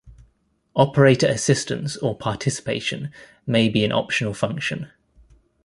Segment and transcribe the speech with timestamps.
[0.75, 3.11] Operator assistance or participation
[3.45, 4.89] may be an optional function.